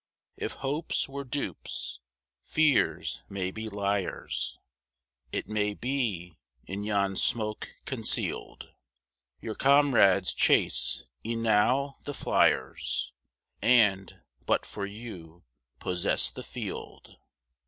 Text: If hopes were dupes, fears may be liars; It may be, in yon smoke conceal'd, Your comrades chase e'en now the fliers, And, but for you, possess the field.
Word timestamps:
If 0.35 0.53
hopes 0.53 1.07
were 1.07 1.23
dupes, 1.23 1.99
fears 2.43 3.21
may 3.29 3.51
be 3.51 3.69
liars; 3.69 4.57
It 5.31 5.47
may 5.47 5.75
be, 5.75 6.39
in 6.65 6.83
yon 6.83 7.15
smoke 7.15 7.69
conceal'd, 7.85 8.69
Your 9.41 9.53
comrades 9.53 10.33
chase 10.33 11.05
e'en 11.23 11.43
now 11.43 11.97
the 12.05 12.13
fliers, 12.15 13.11
And, 13.61 14.21
but 14.47 14.65
for 14.65 14.87
you, 14.87 15.43
possess 15.77 16.31
the 16.31 16.41
field. 16.41 17.17